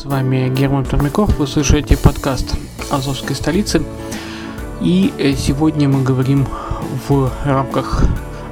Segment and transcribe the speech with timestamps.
[0.00, 2.54] С вами Герман Пермяков, вы слушаете подкаст
[2.90, 3.82] Азовской столицы.
[4.80, 6.46] И э, сегодня мы говорим
[7.06, 8.04] в рамках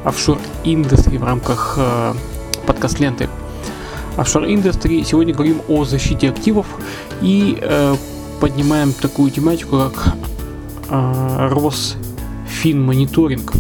[0.04, 2.12] офшор индустрии, в рамках э,
[2.66, 3.30] подкаст ленты
[4.18, 5.02] офшор индустрии.
[5.04, 6.66] Сегодня говорим о защите активов
[7.22, 7.96] и э,
[8.40, 10.16] поднимаем такую тематику, как
[10.90, 13.54] э, Росфинмониторинг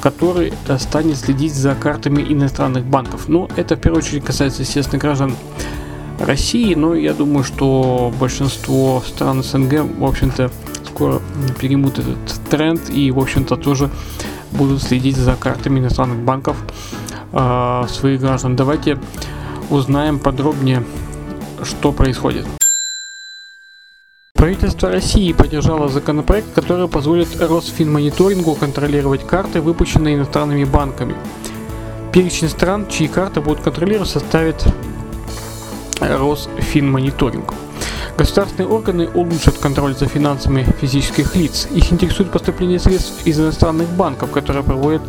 [0.00, 3.28] который станет следить за картами иностранных банков.
[3.28, 5.34] Ну, это в первую очередь касается, естественно, граждан
[6.18, 10.50] России, но я думаю, что большинство стран СНГ, в общем-то,
[10.86, 11.20] скоро
[11.60, 12.18] переймут этот
[12.50, 13.90] тренд и, в общем-то, тоже
[14.52, 16.56] будут следить за картами иностранных банков
[17.32, 18.56] э, своих граждан.
[18.56, 18.98] Давайте
[19.70, 20.84] узнаем подробнее,
[21.62, 22.46] что происходит.
[24.34, 31.16] Правительство России поддержало законопроект, который позволит Росфинмониторингу контролировать карты, выпущенные иностранными банками.
[32.12, 34.64] Перечень стран, чьи карты будут контролировать, составит
[36.00, 37.54] Росфинмониторинг.
[38.16, 41.68] Государственные органы улучшат контроль за финансами физических лиц.
[41.70, 45.02] Их интересует поступление средств из иностранных банков, которые проводят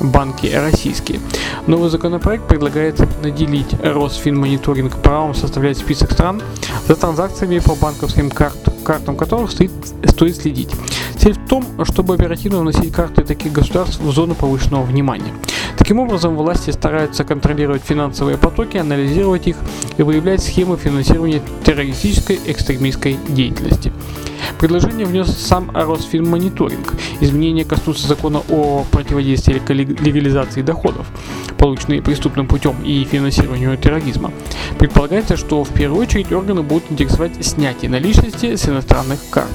[0.00, 1.20] банки российские.
[1.66, 6.42] Новый законопроект предлагает наделить Росфинмониторинг правом составлять список стран,
[6.86, 9.70] за транзакциями по банковским карт, картам которых стоит,
[10.06, 10.70] стоит следить.
[11.28, 15.30] Цель в том, чтобы оперативно вносить карты таких государств в зону повышенного внимания.
[15.76, 19.56] Таким образом, власти стараются контролировать финансовые потоки, анализировать их
[19.98, 23.92] и выявлять схемы финансирования террористической экстремистской деятельности.
[24.58, 26.94] Предложение внес сам Росфинмониторинг.
[27.20, 31.08] Изменения коснутся закона о противодействии легализации доходов,
[31.58, 34.32] полученные преступным путем и финансированию терроризма.
[34.78, 39.52] Предполагается, что в первую очередь органы будут интересовать снятие наличности с иностранных карт.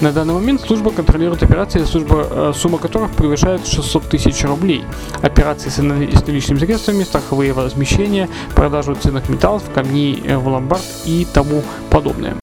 [0.00, 4.82] На данный момент служба контролирует операции, служба, э, сумма которых превышает 600 тысяч рублей.
[5.20, 11.62] Операции с наличными средствами, страховые возмещения, продажу ценных металлов, камней э, в ломбард и тому
[11.90, 12.34] подобное.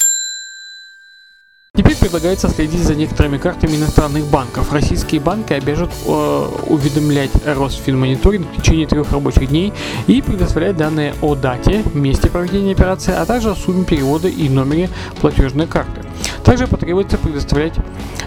[1.75, 4.71] Теперь предлагается следить за некоторыми картами иностранных банков.
[4.71, 9.73] Российские банки обяжут э, уведомлять Росфинмониторинг в течение трех рабочих дней
[10.05, 14.91] и предоставлять данные о дате, месте проведения операции, а также о сумме перевода и номере
[15.19, 16.06] платежной карты.
[16.43, 17.73] Также потребуется предоставлять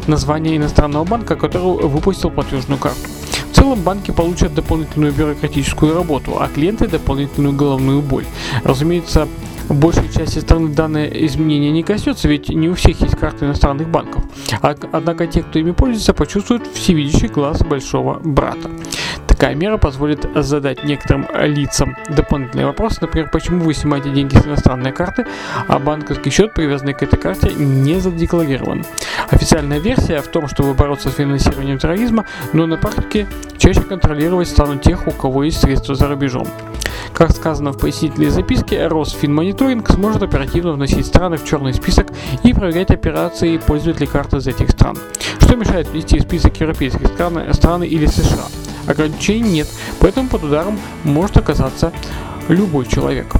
[0.06, 3.00] название иностранного банка, который выпустил платежную карту.
[3.52, 8.24] В целом банки получат дополнительную бюрократическую работу, а клиенты дополнительную головную боль.
[8.64, 9.28] Разумеется,
[9.68, 14.24] большей части страны данное изменение не коснется, ведь не у всех есть карты иностранных банков.
[14.60, 18.70] Однако те, кто ими пользуется, почувствуют всевидящий глаз большого брата.
[19.40, 24.92] Такая мера позволит задать некоторым лицам дополнительные вопросы, например, почему вы снимаете деньги с иностранной
[24.92, 25.24] карты,
[25.66, 28.84] а банковский счет, привязанный к этой карте, не задекларирован.
[29.30, 34.82] Официальная версия в том, чтобы бороться с финансированием терроризма, но на практике чаще контролировать станут
[34.82, 36.46] тех, у кого есть средства за рубежом.
[37.14, 42.08] Как сказано в пояснительной записке, Росфинмониторинг сможет оперативно вносить страны в черный список
[42.42, 44.98] и проверять операции пользователей карты из этих стран.
[45.40, 48.44] Что мешает внести в список европейских стран, страны или США?
[48.90, 49.68] Ограничений нет,
[50.00, 51.92] поэтому под ударом может оказаться
[52.48, 53.36] любой человек.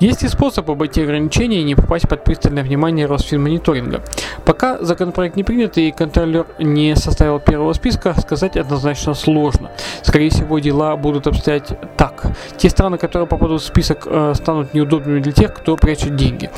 [0.00, 4.02] Есть и способ обойти ограничения и не попасть под пристальное внимание Росфинмониторинга.
[4.44, 9.70] Пока законопроект не принят и контролер не составил первого списка, сказать однозначно сложно.
[10.02, 12.26] Скорее всего, дела будут обстоять так.
[12.56, 16.50] Те страны, которые попадут в список, э, станут неудобными для тех, кто прячет деньги.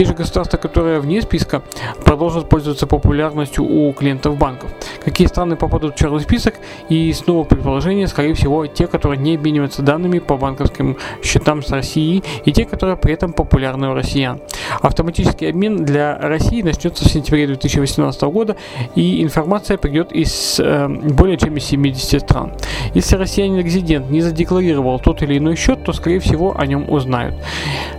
[0.00, 1.62] Те же государства, которые вне списка,
[2.06, 4.70] продолжат пользоваться популярностью у клиентов банков.
[5.04, 6.54] Какие страны попадут в черный список?
[6.88, 12.24] И снова предположение, скорее всего, те, которые не обмениваются данными по банковским счетам с Россией,
[12.46, 14.40] и те, которые при этом популярны у россиян.
[14.80, 18.56] Автоматический обмен для России начнется в сентябре 2018 года,
[18.94, 22.52] и информация придет из э, более чем из 70 стран.
[22.94, 27.34] Если россиянин-резидент не задекларировал тот или иной счет, то, скорее всего, о нем узнают.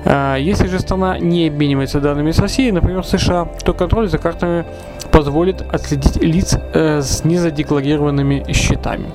[0.05, 4.65] Э, если же страна не обменивается данными с Россией, например, США, то контроль за картами
[5.11, 9.07] позволит отследить лиц э, с незадекларированными счетами.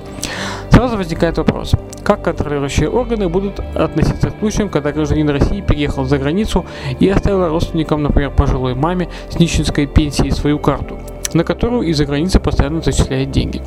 [0.77, 1.71] Сразу возникает вопрос,
[2.03, 6.67] как контролирующие органы будут относиться к случаям, когда гражданин России переехал за границу
[6.99, 10.99] и оставил родственникам, например, пожилой маме с нищенской пенсией свою карту.
[11.33, 13.61] На которую из-за границы постоянно зачисляют деньги.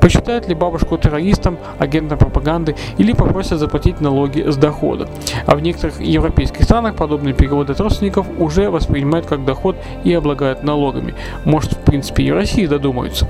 [0.00, 5.08] Посчитают ли бабушку террористом, агентом пропаганды или попросят заплатить налоги с дохода.
[5.46, 10.62] А в некоторых европейских странах подобные переводы от родственников уже воспринимают как доход и облагают
[10.62, 11.14] налогами.
[11.44, 13.28] Может, в принципе, и в России додумаются.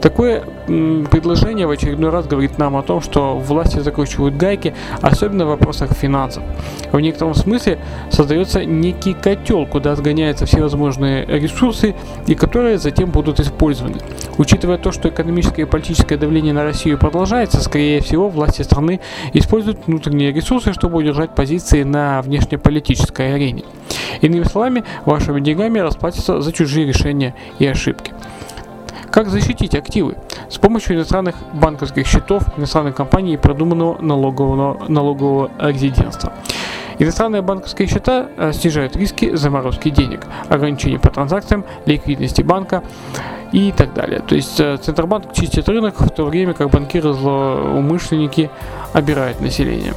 [0.00, 5.48] Такое предложение в очередной раз говорит нам о том, что власти закручивают гайки, особенно в
[5.48, 6.42] вопросах финансов.
[6.92, 7.78] В некотором смысле
[8.10, 11.94] создается некий котел, куда сгоняются всевозможные ресурсы
[12.26, 13.98] и которые затем будут использованы.
[14.38, 19.00] Учитывая то, что экономическое и политическое давление на Россию продолжается, скорее всего, власти страны
[19.32, 23.64] используют внутренние ресурсы, чтобы удержать позиции на внешнеполитической арене.
[24.20, 28.12] Иными словами, вашими деньгами расплатятся за чужие решения и ошибки.
[29.10, 30.16] Как защитить активы?
[30.50, 36.32] С помощью иностранных банковских счетов, иностранных компаний и продуманного налогового, налогового резидентства.
[36.98, 42.84] Иностранные банковские счета э, снижают риски заморозки денег, ограничения по транзакциям, ликвидности банка
[43.52, 44.20] и так далее.
[44.20, 48.50] То есть э, Центробанк чистит рынок, в то время как банкиры злоумышленники
[48.92, 49.94] обирают население.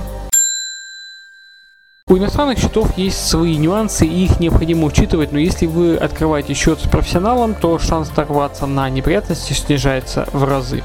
[2.10, 6.80] У иностранных счетов есть свои нюансы, и их необходимо учитывать, но если вы открываете счет
[6.80, 10.84] с профессионалом, то шанс оторваться на неприятности снижается в разы.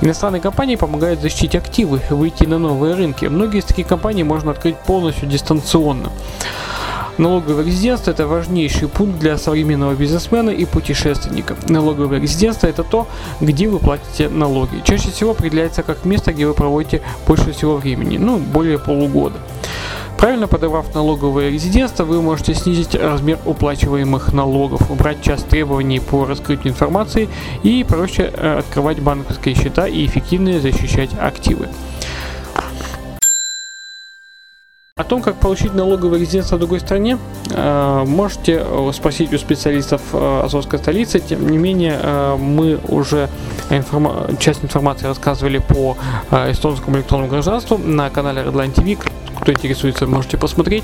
[0.00, 3.26] Иностранные компании помогают защитить активы, выйти на новые рынки.
[3.26, 6.10] Многие из таких компаний можно открыть полностью дистанционно.
[7.18, 11.56] Налоговое резидентство– это важнейший пункт для современного бизнесмена и путешественника.
[11.66, 13.06] Налоговое резидентство– это то,
[13.40, 14.82] где вы платите налоги.
[14.84, 19.36] Чаще всего определяется как место, где вы проводите больше всего времени, ну, более полугода.
[20.18, 26.72] Правильно подобрав налоговое резидентство, вы можете снизить размер уплачиваемых налогов, убрать часть требований по раскрытию
[26.72, 27.28] информации
[27.62, 31.68] и проще э, открывать банковские счета и эффективнее защищать активы.
[34.96, 37.18] О том, как получить налоговое резидентство в другой стране,
[37.50, 41.20] э, можете э, спросить у специалистов Азовской столицы.
[41.20, 42.00] Тем не менее,
[42.38, 43.28] мы уже
[43.68, 45.98] информа- часть информации рассказывали по
[46.32, 48.98] эстонскому электронному гражданству на канале Redline TV.
[49.46, 50.82] Кто интересуется, можете посмотреть.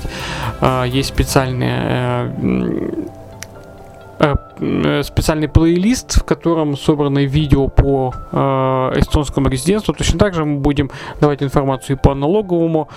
[0.85, 2.31] Есть специальные
[5.03, 8.37] специальный плейлист, в котором собраны видео по э,
[9.01, 9.93] эстонскому резидентству.
[9.93, 12.87] Точно так же мы будем давать информацию и по налоговому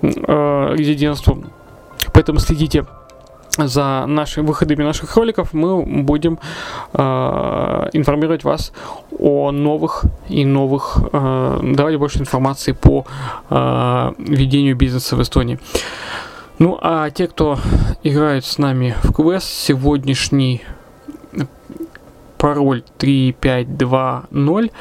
[0.00, 1.44] э, резидентству.
[2.12, 2.84] Поэтому следите
[3.58, 6.38] за нашими выходами наших роликов мы будем
[6.94, 7.00] э,
[7.92, 8.72] информировать вас
[9.18, 13.04] о новых и новых, э, давать больше информации по
[13.50, 15.58] э, ведению бизнеса в Эстонии.
[16.58, 17.58] Ну а те, кто
[18.02, 20.62] играют с нами в квест, сегодняшний
[22.38, 24.72] пароль 3520.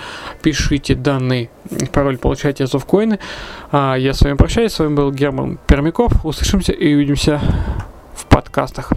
[0.41, 1.50] Пишите данный
[1.91, 3.19] пароль, получайте азовкоины.
[3.71, 4.71] А я с вами прощаюсь.
[4.74, 6.25] С вами был Герман Пермяков.
[6.25, 7.39] Услышимся и увидимся
[8.31, 8.93] подкастах.